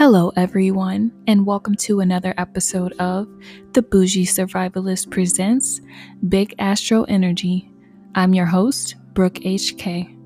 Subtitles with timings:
[0.00, 3.28] Hello, everyone, and welcome to another episode of
[3.74, 5.82] The Bougie Survivalist Presents
[6.26, 7.70] Big Astro Energy.
[8.14, 10.16] I'm your host, Brooke HK.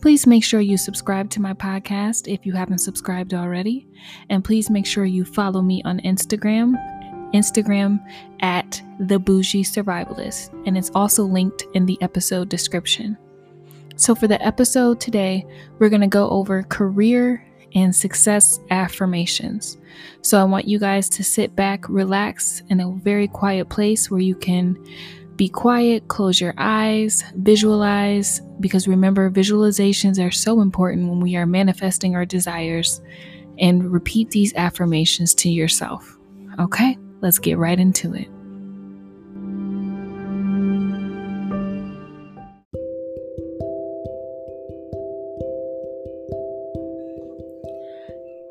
[0.00, 3.86] Please make sure you subscribe to my podcast if you haven't subscribed already,
[4.30, 6.72] and please make sure you follow me on Instagram,
[7.34, 8.02] Instagram
[8.40, 13.18] at The Bougie Survivalist, and it's also linked in the episode description.
[13.96, 15.44] So, for the episode today,
[15.78, 19.78] we're going to go over career and success affirmations.
[20.22, 24.20] So I want you guys to sit back, relax in a very quiet place where
[24.20, 24.76] you can
[25.36, 31.46] be quiet, close your eyes, visualize, because remember, visualizations are so important when we are
[31.46, 33.00] manifesting our desires,
[33.58, 36.18] and repeat these affirmations to yourself.
[36.58, 38.28] Okay, let's get right into it.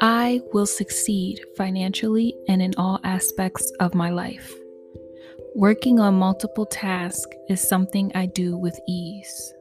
[0.02, 4.53] I will succeed financially and in all aspects of my life.
[5.56, 9.53] Working on multiple tasks is something I do with ease.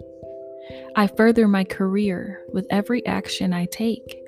[0.95, 4.23] I further my career with every action I take.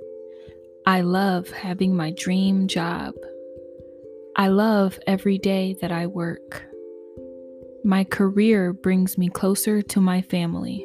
[0.84, 3.14] I love having my dream job.
[4.34, 6.64] I love every day that I work.
[7.84, 10.84] My career brings me closer to my family.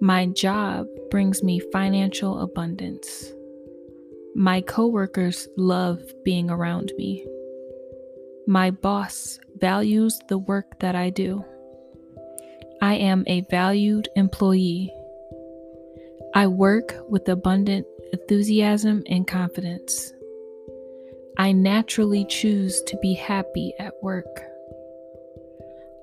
[0.00, 3.34] My job brings me financial abundance.
[4.38, 7.26] My coworkers love being around me.
[8.46, 11.44] My boss values the work that I do.
[12.80, 14.94] I am a valued employee.
[16.36, 20.12] I work with abundant enthusiasm and confidence.
[21.36, 24.40] I naturally choose to be happy at work.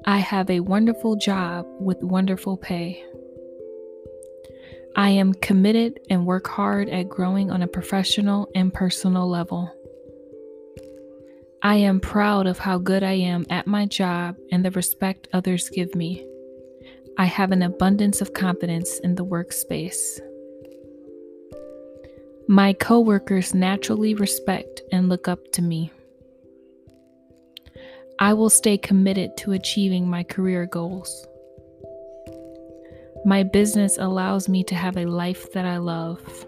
[0.03, 3.01] I have a wonderful job with wonderful pay.
[4.97, 9.69] I am committed and work hard at growing on a professional and personal level.
[11.61, 15.69] I am proud of how good I am at my job and the respect others
[15.69, 16.25] give me.
[17.17, 20.21] I have an abundance of confidence in the workspace.
[22.47, 25.91] My coworkers naturally respect and look up to me.
[28.17, 31.27] I will stay committed to achieving my career goals.
[33.25, 36.45] My business allows me to have a life that I love.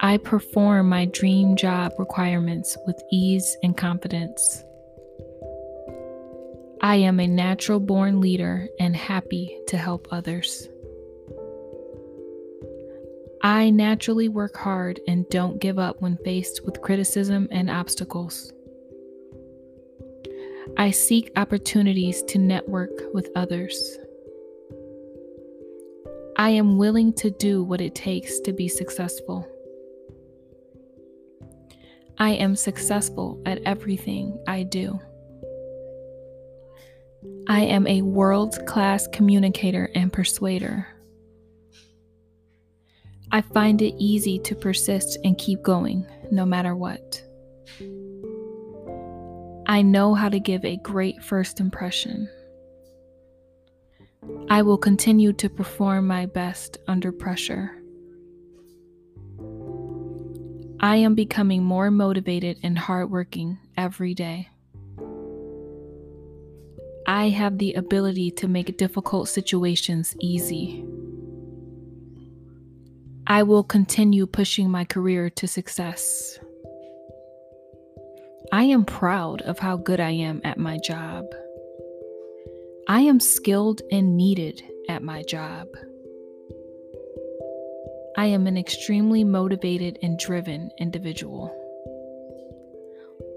[0.00, 4.64] I perform my dream job requirements with ease and confidence.
[6.80, 10.70] I am a natural born leader and happy to help others.
[13.42, 18.50] I naturally work hard and don't give up when faced with criticism and obstacles.
[20.78, 23.98] I seek opportunities to network with others.
[26.40, 29.46] I am willing to do what it takes to be successful.
[32.16, 34.98] I am successful at everything I do.
[37.46, 40.86] I am a world class communicator and persuader.
[43.30, 47.22] I find it easy to persist and keep going no matter what.
[49.66, 52.30] I know how to give a great first impression.
[54.48, 57.76] I will continue to perform my best under pressure.
[60.80, 64.48] I am becoming more motivated and hardworking every day.
[67.06, 70.84] I have the ability to make difficult situations easy.
[73.26, 76.38] I will continue pushing my career to success.
[78.52, 81.26] I am proud of how good I am at my job.
[82.90, 85.68] I am skilled and needed at my job.
[88.16, 91.54] I am an extremely motivated and driven individual.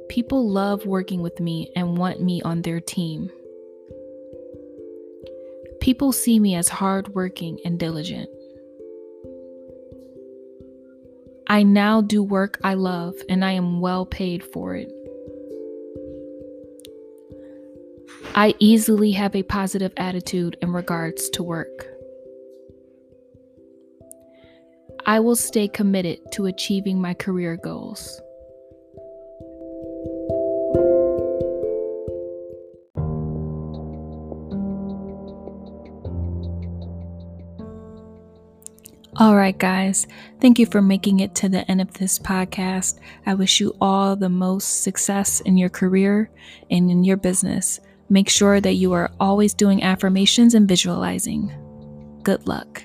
[0.09, 3.29] People love working with me and want me on their team.
[5.81, 8.31] People see me as hardworking and diligent.
[11.45, 14.91] I now do work I love and I am well paid for it.
[18.35, 21.85] I easily have a positive attitude in regards to work.
[25.05, 28.19] I will stay committed to achieving my career goals.
[39.17, 40.07] All right, guys,
[40.41, 42.97] thank you for making it to the end of this podcast.
[43.27, 46.31] I wish you all the most success in your career
[46.71, 47.79] and in your business.
[48.13, 51.51] Make sure that you are always doing affirmations and visualizing.
[52.21, 52.83] Good luck.